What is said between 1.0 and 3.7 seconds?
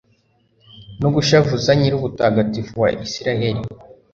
no gushavuza Nyir’ubutagatifu wa Israheli